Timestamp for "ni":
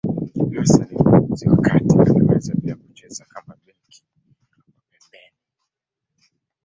0.91-0.97